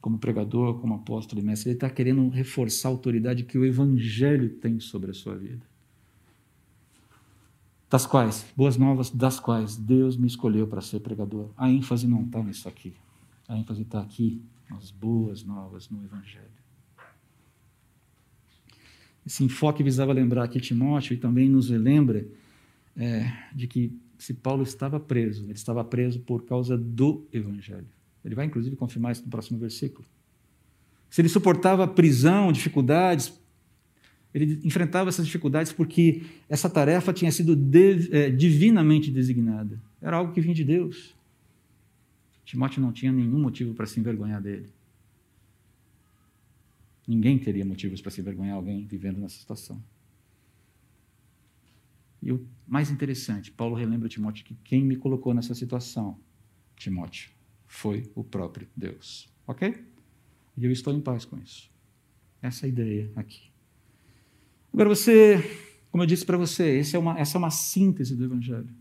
[0.00, 1.70] como pregador, como apóstolo e mestre.
[1.70, 5.64] Ele está querendo reforçar a autoridade que o Evangelho tem sobre a sua vida
[7.94, 11.50] das quais, boas novas, das quais Deus me escolheu para ser pregador.
[11.56, 12.92] A ênfase não está nisso aqui.
[13.46, 16.50] A ênfase está aqui, nas boas novas, no Evangelho.
[19.24, 22.26] Esse enfoque visava lembrar aqui Timóteo e também nos lembra
[22.96, 27.86] é, de que se Paulo estava preso, ele estava preso por causa do Evangelho.
[28.24, 30.06] Ele vai, inclusive, confirmar isso no próximo versículo.
[31.10, 33.32] Se ele suportava prisão, dificuldades,
[34.32, 37.56] ele enfrentava essas dificuldades porque essa tarefa tinha sido
[38.10, 39.80] é, divinamente designada.
[40.02, 41.14] Era algo que vinha de Deus.
[42.44, 44.68] Timóteo não tinha nenhum motivo para se envergonhar dele.
[47.06, 49.80] Ninguém teria motivos para se envergonhar alguém vivendo nessa situação.
[52.24, 56.18] E o mais interessante, Paulo relembra Timóteo que quem me colocou nessa situação,
[56.74, 57.30] Timóteo,
[57.66, 59.28] foi o próprio Deus.
[59.46, 59.84] Ok?
[60.56, 61.70] E eu estou em paz com isso.
[62.40, 63.50] Essa é a ideia aqui.
[64.72, 65.38] Agora você,
[65.90, 68.74] como eu disse para você, essa é, uma, essa é uma síntese do Evangelho.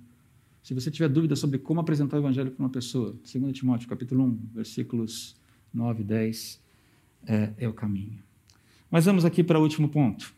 [0.63, 4.23] Se você tiver dúvida sobre como apresentar o Evangelho para uma pessoa, 2 Timóteo capítulo
[4.23, 5.35] 1, versículos
[5.73, 6.61] 9 e 10,
[7.27, 8.23] é, é o caminho.
[8.89, 10.33] Mas vamos aqui para o último ponto.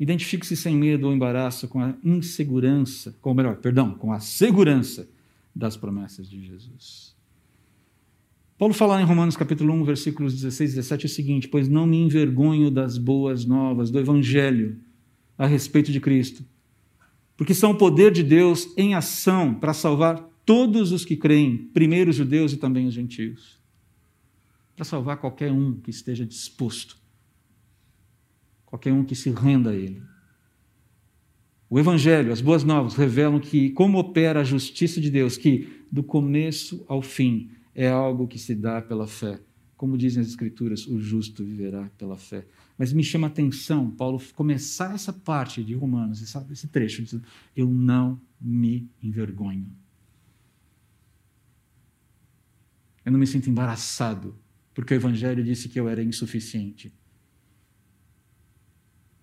[0.00, 5.08] Identifique-se sem medo ou embaraço com a insegurança, com melhor, perdão, com a segurança
[5.54, 7.16] das promessas de Jesus.
[8.56, 11.96] Paulo fala em Romanos capítulo 1, versículos 16 e 17 o seguinte: Pois não me
[11.96, 14.80] envergonho das boas novas, do Evangelho
[15.36, 16.44] a respeito de Cristo,
[17.36, 22.10] porque são o poder de Deus em ação para salvar todos os que creem, primeiro
[22.10, 23.58] os judeus e também os gentios.
[24.74, 26.96] para salvar qualquer um que esteja disposto,
[28.68, 30.02] qualquer um que se renda a Ele.
[31.70, 36.02] O Evangelho, as boas novas, revelam que como opera a justiça de Deus, que do
[36.02, 39.40] começo ao fim é algo que se dá pela fé.
[39.74, 42.46] Como dizem as Escrituras, o justo viverá pela fé.
[42.76, 47.24] Mas me chama a atenção, Paulo, começar essa parte de Romanos, esse trecho, dizendo:
[47.56, 49.66] Eu não me envergonho.
[53.04, 54.36] Eu não me sinto embaraçado,
[54.74, 56.92] porque o Evangelho disse que eu era insuficiente.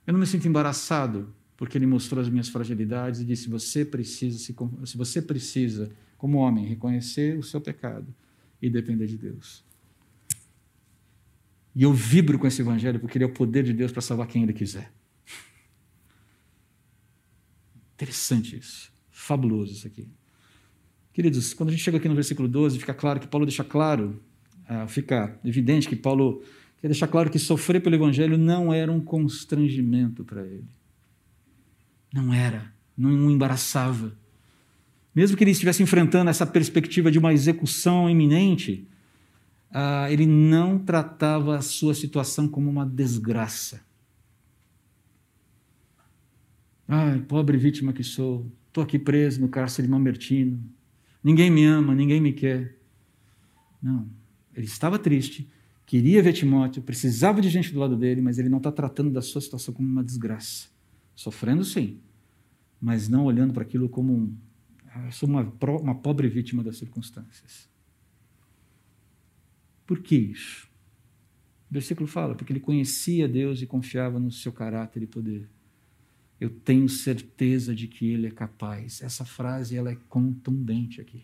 [0.05, 4.37] Eu não me sinto embaraçado, porque ele mostrou as minhas fragilidades e disse: você precisa,
[4.37, 8.13] se, se você precisa, como homem, reconhecer o seu pecado
[8.61, 9.63] e depender de Deus.
[11.75, 14.27] E eu vibro com esse evangelho porque ele é o poder de Deus para salvar
[14.27, 14.91] quem ele quiser.
[17.95, 18.91] Interessante isso.
[19.09, 20.07] Fabuloso isso aqui.
[21.11, 24.21] Queridos, quando a gente chega aqui no versículo 12, fica claro que Paulo deixa claro,
[24.69, 26.43] uh, fica evidente que Paulo
[26.85, 30.69] quer deixar claro que sofrer pelo evangelho não era um constrangimento para ele.
[32.13, 34.15] Não era, não o embaraçava.
[35.15, 38.87] Mesmo que ele estivesse enfrentando essa perspectiva de uma execução iminente,
[39.71, 43.83] ah, ele não tratava a sua situação como uma desgraça.
[46.87, 50.63] Ai, pobre vítima que sou, estou aqui preso no cárcere mamertino,
[51.23, 52.77] ninguém me ama, ninguém me quer.
[53.81, 54.07] Não,
[54.53, 55.49] ele estava triste,
[55.85, 59.21] queria ver Timóteo, precisava de gente do lado dele, mas ele não está tratando da
[59.21, 60.69] sua situação como uma desgraça.
[61.15, 61.99] Sofrendo sim,
[62.79, 64.37] mas não olhando para aquilo como um,
[65.11, 65.41] sou uma,
[65.81, 67.69] uma pobre vítima das circunstâncias.
[69.85, 70.67] Por que isso?
[71.69, 75.49] O versículo fala, porque ele conhecia Deus e confiava no seu caráter e poder.
[76.39, 79.01] Eu tenho certeza de que ele é capaz.
[79.01, 81.23] Essa frase ela é contundente aqui.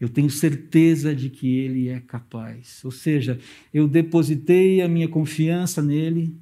[0.00, 2.80] Eu tenho certeza de que ele é capaz.
[2.84, 3.38] Ou seja,
[3.72, 6.34] eu depositei a minha confiança nele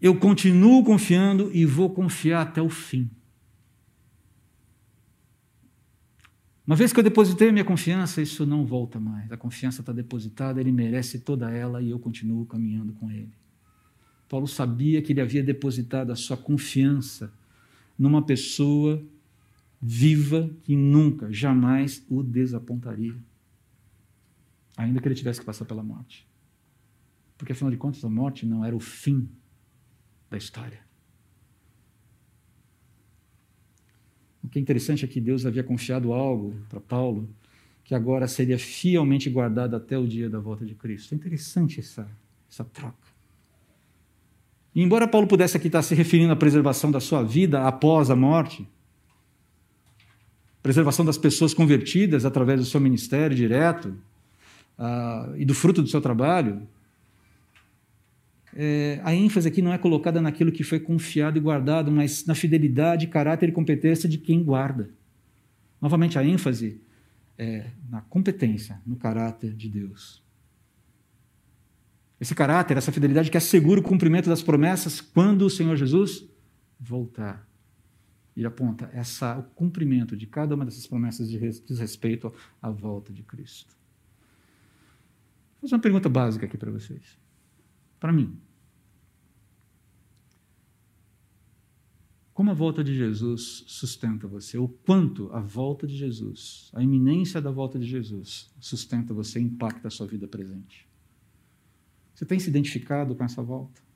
[0.00, 3.10] eu continuo confiando e vou confiar até o fim.
[6.64, 9.32] Uma vez que eu depositei a minha confiança, isso não volta mais.
[9.32, 13.32] A confiança está depositada, ele merece toda ela e eu continuo caminhando com ele.
[14.28, 17.32] Paulo sabia que ele havia depositado a sua confiança
[17.98, 19.02] numa pessoa
[19.80, 23.16] viva que nunca, jamais o desapontaria,
[24.76, 26.26] ainda que ele tivesse que passar pela morte.
[27.36, 29.28] Porque afinal de contas, a morte não era o fim
[30.28, 30.80] da história.
[34.42, 37.28] O que é interessante é que Deus havia confiado algo para Paulo
[37.84, 41.14] que agora seria fielmente guardado até o dia da volta de Cristo.
[41.14, 42.06] É interessante essa,
[42.50, 43.08] essa troca.
[44.74, 48.16] E embora Paulo pudesse aqui estar se referindo à preservação da sua vida após a
[48.16, 48.68] morte,
[50.62, 53.96] preservação das pessoas convertidas através do seu ministério direto
[54.78, 56.66] uh, e do fruto do seu trabalho,
[58.54, 62.34] é, a ênfase aqui não é colocada naquilo que foi confiado e guardado, mas na
[62.34, 64.90] fidelidade, caráter e competência de quem guarda.
[65.80, 66.80] Novamente, a ênfase
[67.38, 70.22] é na competência, no caráter de Deus.
[72.20, 76.24] Esse caráter, essa fidelidade que assegura o cumprimento das promessas quando o Senhor Jesus
[76.80, 77.47] voltar.
[78.38, 82.32] E aponta essa, o cumprimento de cada uma dessas promessas diz respeito
[82.62, 83.76] à volta de Cristo.
[85.60, 87.18] Vou fazer uma pergunta básica aqui para vocês.
[87.98, 88.40] Para mim,
[92.32, 94.56] Como a volta de Jesus sustenta você?
[94.56, 99.42] O quanto a volta de Jesus, a iminência da volta de Jesus, sustenta você e
[99.42, 100.88] impacta a sua vida presente?
[102.14, 103.87] Você tem se identificado com essa volta?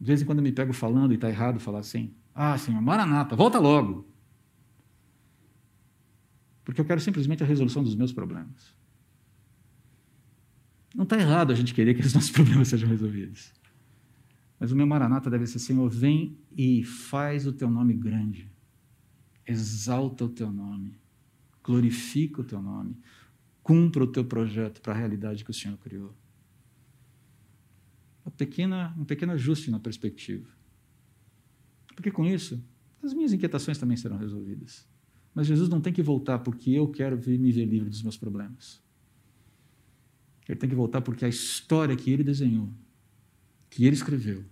[0.00, 2.80] De vez em quando eu me pego falando e está errado falar assim: Ah, Senhor,
[2.80, 4.06] Maranata, volta logo.
[6.64, 8.74] Porque eu quero simplesmente a resolução dos meus problemas.
[10.94, 13.52] Não está errado a gente querer que os nossos problemas sejam resolvidos.
[14.58, 18.50] Mas o meu maranata deve ser: Senhor, vem e faz o teu nome grande,
[19.46, 20.98] exalta o teu nome,
[21.62, 22.98] glorifica o teu nome,
[23.62, 26.14] cumpra o teu projeto para a realidade que o Senhor criou.
[28.30, 30.48] Pequena, um pequeno ajuste na perspectiva.
[31.94, 32.62] Porque com isso,
[33.02, 34.86] as minhas inquietações também serão resolvidas.
[35.34, 38.82] Mas Jesus não tem que voltar porque eu quero me ver livre dos meus problemas.
[40.48, 42.72] Ele tem que voltar porque a história que ele desenhou
[43.68, 44.44] que ele escreveu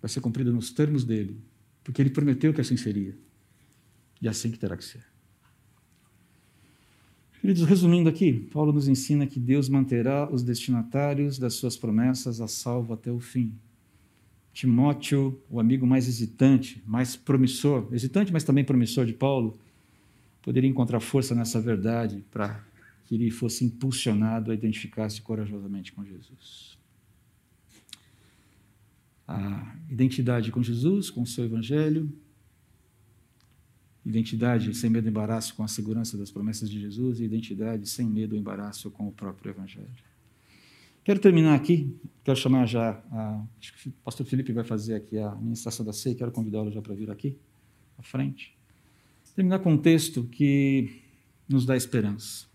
[0.00, 1.40] vai ser cumprida nos termos dele,
[1.84, 3.16] porque ele prometeu que assim seria.
[4.20, 5.04] E assim que terá que ser.
[7.40, 12.46] Queridos, resumindo aqui, Paulo nos ensina que Deus manterá os destinatários das suas promessas a
[12.46, 13.54] salvo até o fim.
[14.52, 19.58] Timóteo, o amigo mais hesitante, mais promissor, hesitante, mas também promissor de Paulo,
[20.42, 22.62] poderia encontrar força nessa verdade para
[23.06, 26.76] que ele fosse impulsionado a identificar-se corajosamente com Jesus.
[29.26, 32.12] A identidade com Jesus, com o seu evangelho,
[34.10, 38.06] identidade sem medo e embaraço com a segurança das promessas de Jesus e identidade sem
[38.06, 39.88] medo ou embaraço com o próprio evangelho.
[41.02, 45.18] Quero terminar aqui, quero chamar já, a, acho que o pastor Felipe vai fazer aqui
[45.18, 47.38] a ministração da ceia, quero convidá-lo já para vir aqui,
[47.96, 48.54] à frente.
[49.34, 51.02] Terminar com um texto que
[51.48, 52.46] nos dá esperança.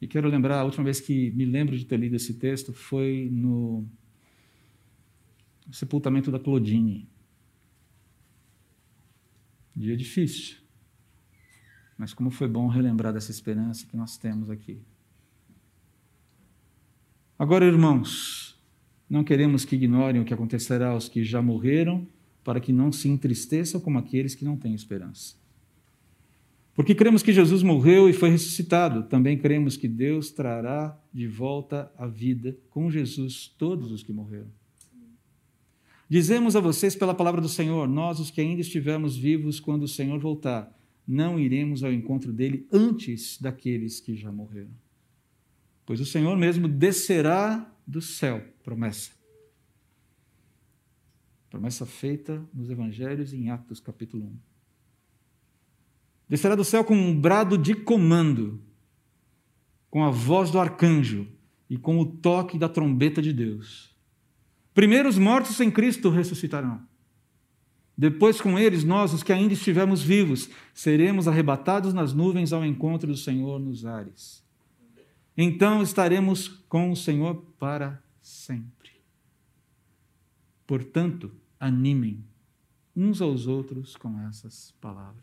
[0.00, 3.28] E quero lembrar, a última vez que me lembro de ter lido esse texto foi
[3.30, 3.86] no
[5.70, 7.08] sepultamento da Claudine.
[9.74, 10.56] Dia difícil.
[11.96, 14.82] Mas como foi bom relembrar dessa esperança que nós temos aqui.
[17.38, 18.60] Agora, irmãos,
[19.08, 22.06] não queremos que ignorem o que acontecerá aos que já morreram,
[22.44, 25.36] para que não se entristeçam como aqueles que não têm esperança.
[26.74, 31.92] Porque cremos que Jesus morreu e foi ressuscitado, também cremos que Deus trará de volta
[31.98, 34.50] à vida com Jesus todos os que morreram.
[36.08, 39.88] Dizemos a vocês pela palavra do Senhor: nós, os que ainda estivermos vivos quando o
[39.88, 40.70] Senhor voltar,
[41.06, 44.70] não iremos ao encontro dele antes daqueles que já morreram.
[45.84, 49.10] Pois o Senhor mesmo descerá do céu, promessa.
[51.50, 54.36] Promessa feita nos evangelhos em Atos capítulo 1.
[56.28, 58.62] Descerá do céu com um brado de comando,
[59.90, 61.28] com a voz do arcanjo
[61.68, 63.91] e com o toque da trombeta de Deus
[64.74, 66.80] Primeiro os mortos em Cristo ressuscitarão.
[67.96, 73.06] Depois, com eles, nós, os que ainda estivermos vivos, seremos arrebatados nas nuvens ao encontro
[73.06, 74.42] do Senhor nos ares.
[75.36, 78.90] Então estaremos com o Senhor para sempre.
[80.66, 82.24] Portanto, animem
[82.96, 85.22] uns aos outros com essas palavras.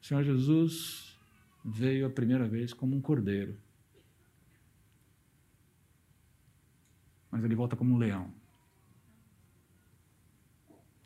[0.00, 1.18] O Senhor Jesus
[1.64, 3.56] veio a primeira vez como um cordeiro
[7.34, 8.32] mas ele volta como um leão.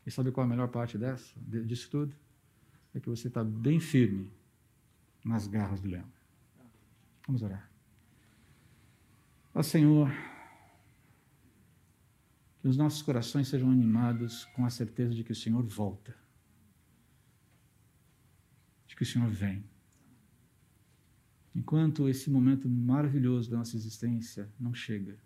[0.05, 2.15] E sabe qual é a melhor parte dessa, disso tudo?
[2.93, 4.31] É que você está bem firme
[5.25, 6.05] nas garras do leão.
[7.27, 7.71] Vamos orar.
[9.55, 10.13] Ó Senhor,
[12.61, 16.15] que os nossos corações sejam animados com a certeza de que o Senhor volta,
[18.87, 19.65] de que o Senhor vem.
[21.55, 25.19] Enquanto esse momento maravilhoso da nossa existência não chega,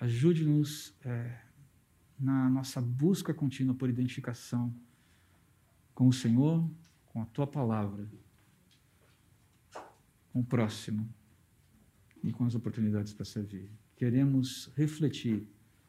[0.00, 1.40] Ajude-nos é,
[2.18, 4.74] na nossa busca contínua por identificação
[5.94, 6.68] com o Senhor,
[7.06, 8.08] com a tua palavra,
[10.32, 11.08] com o próximo
[12.22, 13.68] e com as oportunidades para servir.
[13.96, 15.48] Queremos refletir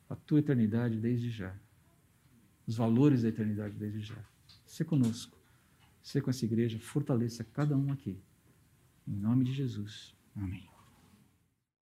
[0.10, 1.55] a tua eternidade desde já,
[2.66, 4.24] os valores da eternidade desde já.
[4.66, 5.38] Se conosco,
[6.01, 8.20] se com essa igreja, fortaleça cada um aqui.
[9.07, 10.16] Em nome de Jesus.
[10.36, 10.79] Amém.